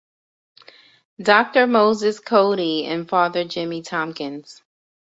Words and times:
Doctor 1.21 1.67
Moses 1.67 2.19
Coady 2.19 2.85
and 2.85 3.07
Father 3.07 3.45
Jimmy 3.45 3.83
Tompkins. 3.83 4.63